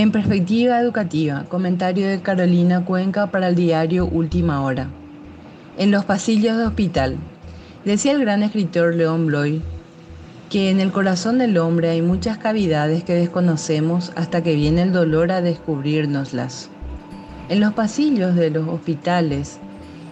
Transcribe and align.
En 0.00 0.12
perspectiva 0.12 0.78
educativa, 0.78 1.44
comentario 1.48 2.06
de 2.06 2.22
Carolina 2.22 2.84
Cuenca 2.84 3.32
para 3.32 3.48
el 3.48 3.56
diario 3.56 4.06
Última 4.06 4.62
Hora. 4.62 4.86
En 5.76 5.90
los 5.90 6.04
pasillos 6.04 6.56
de 6.56 6.66
hospital, 6.66 7.16
decía 7.84 8.12
el 8.12 8.20
gran 8.20 8.44
escritor 8.44 8.94
León 8.94 9.26
Bloy 9.26 9.60
que 10.50 10.70
en 10.70 10.78
el 10.78 10.92
corazón 10.92 11.38
del 11.38 11.58
hombre 11.58 11.90
hay 11.90 12.00
muchas 12.00 12.38
cavidades 12.38 13.02
que 13.02 13.16
desconocemos 13.16 14.12
hasta 14.14 14.40
que 14.40 14.54
viene 14.54 14.82
el 14.82 14.92
dolor 14.92 15.32
a 15.32 15.40
descubrirnoslas. 15.40 16.70
En 17.48 17.58
los 17.58 17.72
pasillos 17.72 18.36
de 18.36 18.50
los 18.50 18.68
hospitales, 18.68 19.58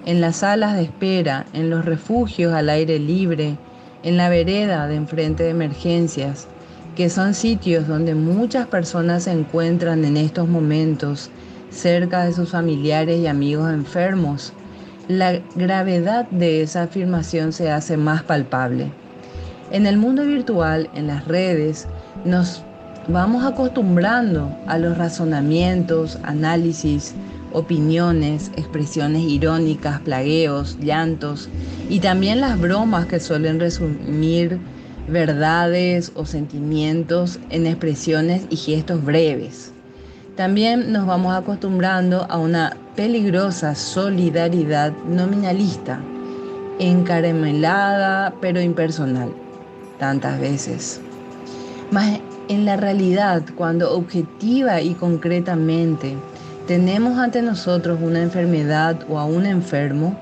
en 0.04 0.21
las 0.21 0.39
salas 0.39 0.75
de 0.75 0.82
espera, 0.82 1.46
en 1.53 1.71
los 1.71 1.84
refugios 1.84 2.53
al 2.54 2.71
aire 2.71 2.98
libre, 2.98 3.57
en 4.03 4.16
la 4.16 4.30
vereda 4.30 4.89
de 4.89 4.96
enfrente 4.96 5.44
de 5.44 5.50
emergencias, 5.50 6.48
que 6.96 7.11
son 7.11 7.35
sitios 7.35 7.86
donde 7.86 8.14
muchas 8.14 8.67
personas 8.67 9.25
se 9.25 9.32
encuentran 9.32 10.05
en 10.07 10.17
estos 10.17 10.49
momentos 10.49 11.31
cerca 11.71 12.25
de 12.25 12.32
sus 12.32 12.49
familiares 12.49 13.21
y 13.21 13.27
amigos 13.27 13.71
enfermos, 13.71 14.55
la 15.07 15.41
gravedad 15.55 16.27
de 16.31 16.63
esa 16.63 16.85
afirmación 16.85 17.53
se 17.53 17.71
hace 17.71 17.99
más 17.99 18.22
palpable. 18.22 18.91
En 19.71 19.86
el 19.86 19.99
mundo 19.99 20.25
virtual, 20.25 20.89
en 20.95 21.09
las 21.09 21.27
redes, 21.27 21.86
nos 22.25 22.63
vamos 23.08 23.44
acostumbrando 23.44 24.57
a 24.67 24.79
los 24.79 24.97
razonamientos, 24.97 26.19
análisis, 26.22 27.14
opiniones, 27.53 28.50
expresiones 28.57 29.22
irónicas, 29.22 30.00
plagueos, 30.00 30.79
llantos 30.81 31.50
y 31.91 32.00
también 32.00 32.41
las 32.41 32.58
bromas 32.58 33.05
que 33.05 33.20
suelen 33.20 33.61
resumir 33.61 34.58
verdades 35.08 36.12
o 36.14 36.27
sentimientos 36.27 37.38
en 37.50 37.66
expresiones 37.66 38.46
y 38.50 38.56
gestos 38.56 39.04
breves. 39.04 39.72
También 40.36 40.92
nos 40.92 41.06
vamos 41.06 41.34
acostumbrando 41.34 42.26
a 42.28 42.38
una 42.38 42.76
peligrosa 42.94 43.74
solidaridad 43.74 44.92
nominalista, 45.08 46.00
encaramelada 46.78 48.34
pero 48.40 48.60
impersonal, 48.60 49.32
tantas 49.98 50.38
veces. 50.40 51.00
Mas 51.91 52.20
en 52.48 52.64
la 52.64 52.76
realidad, 52.76 53.42
cuando 53.56 53.94
objetiva 53.94 54.80
y 54.80 54.94
concretamente 54.94 56.16
tenemos 56.66 57.18
ante 57.18 57.42
nosotros 57.42 57.98
una 58.02 58.20
enfermedad 58.20 58.98
o 59.08 59.18
a 59.18 59.24
un 59.24 59.46
enfermo, 59.46 60.18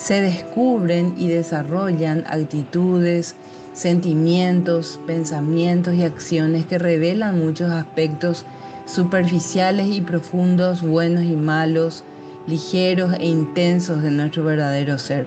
se 0.00 0.22
descubren 0.22 1.14
y 1.18 1.28
desarrollan 1.28 2.24
actitudes, 2.26 3.34
sentimientos, 3.74 4.98
pensamientos 5.06 5.94
y 5.94 6.04
acciones 6.04 6.64
que 6.64 6.78
revelan 6.78 7.38
muchos 7.38 7.70
aspectos 7.70 8.46
superficiales 8.86 9.88
y 9.88 10.00
profundos, 10.00 10.80
buenos 10.80 11.24
y 11.24 11.36
malos, 11.36 12.02
ligeros 12.46 13.12
e 13.18 13.26
intensos 13.26 14.02
de 14.02 14.10
nuestro 14.10 14.42
verdadero 14.42 14.98
ser. 14.98 15.26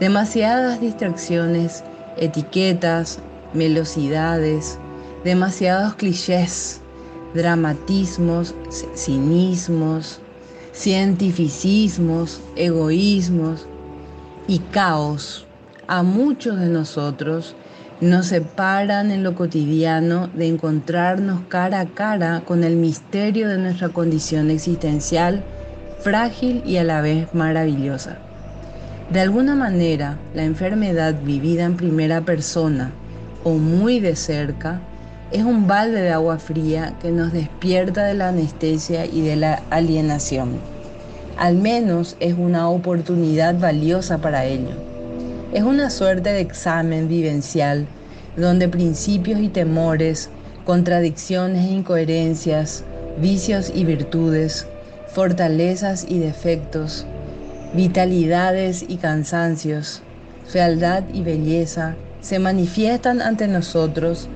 Demasiadas 0.00 0.80
distracciones, 0.80 1.84
etiquetas, 2.16 3.18
melosidades, 3.52 4.78
demasiados 5.22 5.94
clichés, 5.96 6.80
dramatismos, 7.34 8.54
cinismos, 8.96 10.18
cientificismos, 10.72 12.40
egoísmos 12.56 13.66
y 14.46 14.58
caos 14.58 15.46
a 15.86 16.02
muchos 16.02 16.58
de 16.58 16.66
nosotros 16.66 17.54
nos 18.00 18.26
separan 18.26 19.10
en 19.10 19.22
lo 19.22 19.34
cotidiano 19.34 20.28
de 20.28 20.48
encontrarnos 20.48 21.42
cara 21.48 21.80
a 21.80 21.86
cara 21.86 22.42
con 22.44 22.64
el 22.64 22.76
misterio 22.76 23.48
de 23.48 23.58
nuestra 23.58 23.90
condición 23.90 24.50
existencial 24.50 25.44
frágil 26.00 26.62
y 26.66 26.78
a 26.78 26.84
la 26.84 27.00
vez 27.00 27.32
maravillosa. 27.32 28.18
De 29.12 29.20
alguna 29.20 29.54
manera, 29.54 30.18
la 30.34 30.42
enfermedad 30.42 31.14
vivida 31.22 31.64
en 31.64 31.76
primera 31.76 32.22
persona 32.22 32.90
o 33.44 33.54
muy 33.54 34.00
de 34.00 34.16
cerca 34.16 34.80
es 35.30 35.44
un 35.44 35.66
balde 35.66 36.00
de 36.02 36.10
agua 36.10 36.38
fría 36.38 36.94
que 37.00 37.10
nos 37.10 37.32
despierta 37.32 38.04
de 38.04 38.14
la 38.14 38.28
anestesia 38.28 39.06
y 39.06 39.20
de 39.20 39.36
la 39.36 39.62
alienación. 39.70 40.71
Al 41.42 41.56
menos 41.56 42.16
es 42.20 42.34
una 42.38 42.68
oportunidad 42.68 43.58
valiosa 43.58 44.18
para 44.18 44.44
ello 44.44 44.92
es 45.52 45.64
una 45.64 45.90
suerte 45.90 46.30
de 46.30 46.40
examen 46.40 47.08
vivencial 47.08 47.88
donde 48.36 48.68
principios 48.68 49.40
y 49.40 49.48
temores, 49.48 50.30
contradicciones 50.64 51.66
e 51.66 51.72
incoherencias, 51.72 52.84
vicios 53.18 53.72
y 53.74 53.84
virtudes, 53.84 54.68
fortalezas 55.08 56.06
y 56.08 56.20
defectos, 56.20 57.06
vitalidades 57.74 58.84
y 58.86 58.98
cansancios, 58.98 60.00
fealdad 60.46 61.02
y 61.12 61.22
belleza 61.22 61.96
se 62.20 62.38
manifiestan 62.38 63.20
ante 63.20 63.48
nosotros 63.48 64.28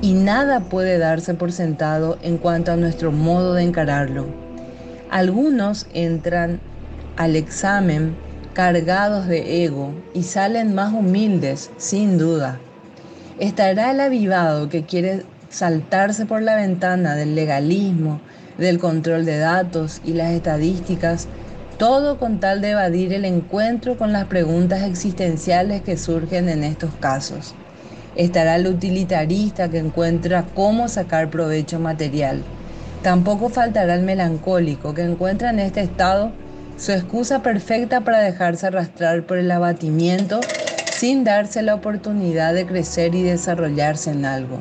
y 0.00 0.14
nada 0.14 0.60
puede 0.60 0.96
darse 0.96 1.34
por 1.34 1.52
sentado 1.52 2.16
en 2.22 2.38
cuanto 2.38 2.72
a 2.72 2.76
nuestro 2.76 3.12
modo 3.12 3.52
de 3.52 3.64
encararlo. 3.64 4.53
Algunos 5.14 5.86
entran 5.94 6.58
al 7.16 7.36
examen 7.36 8.16
cargados 8.52 9.28
de 9.28 9.62
ego 9.64 9.94
y 10.12 10.24
salen 10.24 10.74
más 10.74 10.92
humildes, 10.92 11.70
sin 11.76 12.18
duda. 12.18 12.58
Estará 13.38 13.92
el 13.92 14.00
avivado 14.00 14.68
que 14.68 14.82
quiere 14.82 15.22
saltarse 15.50 16.26
por 16.26 16.42
la 16.42 16.56
ventana 16.56 17.14
del 17.14 17.36
legalismo, 17.36 18.18
del 18.58 18.80
control 18.80 19.24
de 19.24 19.38
datos 19.38 20.00
y 20.04 20.14
las 20.14 20.32
estadísticas, 20.32 21.28
todo 21.78 22.18
con 22.18 22.40
tal 22.40 22.60
de 22.60 22.70
evadir 22.70 23.12
el 23.12 23.24
encuentro 23.24 23.96
con 23.96 24.12
las 24.12 24.24
preguntas 24.24 24.82
existenciales 24.82 25.82
que 25.82 25.96
surgen 25.96 26.48
en 26.48 26.64
estos 26.64 26.92
casos. 26.98 27.54
Estará 28.16 28.56
el 28.56 28.66
utilitarista 28.66 29.68
que 29.68 29.78
encuentra 29.78 30.44
cómo 30.56 30.88
sacar 30.88 31.30
provecho 31.30 31.78
material. 31.78 32.42
Tampoco 33.04 33.50
faltará 33.50 33.96
el 33.96 34.02
melancólico 34.02 34.94
que 34.94 35.02
encuentra 35.02 35.50
en 35.50 35.58
este 35.58 35.82
estado 35.82 36.32
su 36.78 36.92
excusa 36.92 37.42
perfecta 37.42 38.00
para 38.00 38.20
dejarse 38.20 38.66
arrastrar 38.66 39.26
por 39.26 39.36
el 39.36 39.50
abatimiento 39.50 40.40
sin 40.90 41.22
darse 41.22 41.60
la 41.60 41.74
oportunidad 41.74 42.54
de 42.54 42.64
crecer 42.64 43.14
y 43.14 43.22
desarrollarse 43.22 44.10
en 44.10 44.24
algo. 44.24 44.58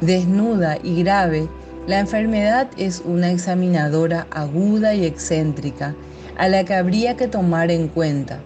Desnuda 0.00 0.78
y 0.82 1.04
grave, 1.04 1.48
la 1.86 2.00
enfermedad 2.00 2.66
es 2.76 3.02
una 3.04 3.30
examinadora 3.30 4.26
aguda 4.32 4.94
y 4.94 5.06
excéntrica 5.06 5.94
a 6.38 6.48
la 6.48 6.64
que 6.64 6.74
habría 6.74 7.16
que 7.16 7.28
tomar 7.28 7.70
en 7.70 7.86
cuenta, 7.86 8.40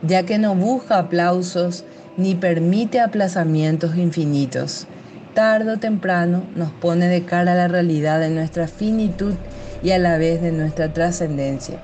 ya 0.00 0.22
que 0.22 0.38
no 0.38 0.54
busca 0.54 0.96
aplausos 0.96 1.84
ni 2.16 2.34
permite 2.34 2.98
aplazamientos 2.98 3.94
infinitos. 3.96 4.86
Tardo 5.34 5.74
o 5.74 5.78
temprano 5.78 6.42
nos 6.56 6.72
pone 6.72 7.06
de 7.06 7.24
cara 7.24 7.52
a 7.52 7.54
la 7.54 7.68
realidad 7.68 8.18
de 8.18 8.30
nuestra 8.30 8.66
finitud 8.66 9.34
y 9.80 9.92
a 9.92 9.98
la 9.98 10.18
vez 10.18 10.42
de 10.42 10.50
nuestra 10.50 10.92
trascendencia. 10.92 11.80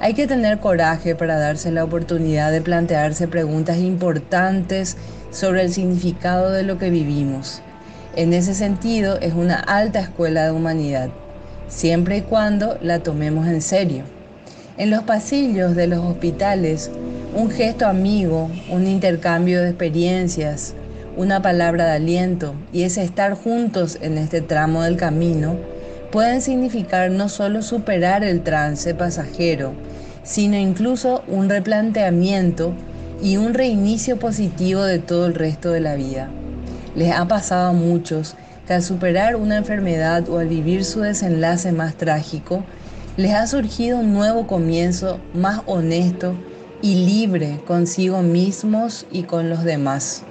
Hay 0.00 0.14
que 0.14 0.26
tener 0.26 0.58
coraje 0.58 1.14
para 1.14 1.38
darse 1.38 1.70
la 1.70 1.84
oportunidad 1.84 2.50
de 2.50 2.60
plantearse 2.60 3.28
preguntas 3.28 3.78
importantes 3.78 4.96
sobre 5.30 5.62
el 5.62 5.72
significado 5.72 6.50
de 6.50 6.64
lo 6.64 6.78
que 6.78 6.90
vivimos. 6.90 7.62
En 8.16 8.32
ese 8.32 8.52
sentido, 8.52 9.16
es 9.20 9.32
una 9.32 9.60
alta 9.60 10.00
escuela 10.00 10.44
de 10.44 10.50
humanidad, 10.50 11.08
siempre 11.68 12.16
y 12.16 12.22
cuando 12.22 12.78
la 12.82 12.98
tomemos 12.98 13.46
en 13.46 13.62
serio. 13.62 14.02
En 14.76 14.90
los 14.90 15.04
pasillos 15.04 15.76
de 15.76 15.86
los 15.86 16.00
hospitales, 16.00 16.90
un 17.32 17.48
gesto 17.48 17.86
amigo, 17.86 18.50
un 18.68 18.88
intercambio 18.88 19.62
de 19.62 19.68
experiencias, 19.68 20.74
una 21.16 21.42
palabra 21.42 21.86
de 21.86 21.92
aliento 21.92 22.54
y 22.72 22.84
ese 22.84 23.02
estar 23.02 23.34
juntos 23.34 23.98
en 24.00 24.16
este 24.16 24.40
tramo 24.40 24.82
del 24.82 24.96
camino 24.96 25.56
pueden 26.10 26.40
significar 26.40 27.10
no 27.10 27.28
solo 27.28 27.62
superar 27.62 28.24
el 28.24 28.42
trance 28.42 28.94
pasajero, 28.94 29.72
sino 30.22 30.56
incluso 30.56 31.22
un 31.26 31.48
replanteamiento 31.48 32.74
y 33.22 33.36
un 33.36 33.54
reinicio 33.54 34.18
positivo 34.18 34.84
de 34.84 34.98
todo 34.98 35.26
el 35.26 35.34
resto 35.34 35.70
de 35.70 35.80
la 35.80 35.94
vida. 35.94 36.30
Les 36.94 37.12
ha 37.12 37.26
pasado 37.26 37.70
a 37.70 37.72
muchos 37.72 38.36
que 38.66 38.74
al 38.74 38.82
superar 38.82 39.36
una 39.36 39.56
enfermedad 39.58 40.28
o 40.28 40.38
al 40.38 40.48
vivir 40.48 40.84
su 40.84 41.00
desenlace 41.00 41.72
más 41.72 41.94
trágico, 41.94 42.64
les 43.16 43.34
ha 43.34 43.46
surgido 43.46 43.98
un 43.98 44.12
nuevo 44.14 44.46
comienzo 44.46 45.18
más 45.34 45.60
honesto 45.66 46.34
y 46.80 47.06
libre 47.06 47.60
consigo 47.66 48.22
mismos 48.22 49.06
y 49.10 49.24
con 49.24 49.50
los 49.50 49.64
demás. 49.64 50.24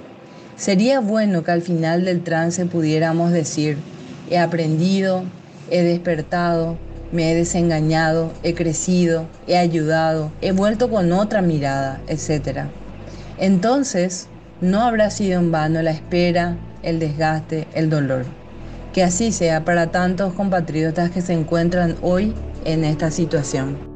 Sería 0.56 1.00
bueno 1.00 1.42
que 1.42 1.50
al 1.50 1.62
final 1.62 2.04
del 2.04 2.22
trance 2.22 2.66
pudiéramos 2.66 3.32
decir, 3.32 3.78
he 4.30 4.38
aprendido, 4.38 5.24
he 5.70 5.82
despertado, 5.82 6.76
me 7.12 7.30
he 7.30 7.34
desengañado, 7.34 8.32
he 8.42 8.54
crecido, 8.54 9.26
he 9.46 9.56
ayudado, 9.56 10.32
he 10.40 10.52
vuelto 10.52 10.90
con 10.90 11.12
otra 11.12 11.42
mirada, 11.42 12.00
etc. 12.06 12.66
Entonces, 13.38 14.28
no 14.60 14.80
habrá 14.82 15.10
sido 15.10 15.40
en 15.40 15.50
vano 15.50 15.82
la 15.82 15.90
espera, 15.90 16.56
el 16.82 16.98
desgaste, 16.98 17.66
el 17.74 17.90
dolor. 17.90 18.24
Que 18.92 19.02
así 19.02 19.32
sea 19.32 19.64
para 19.64 19.90
tantos 19.90 20.34
compatriotas 20.34 21.10
que 21.10 21.22
se 21.22 21.32
encuentran 21.32 21.96
hoy 22.02 22.34
en 22.64 22.84
esta 22.84 23.10
situación. 23.10 23.91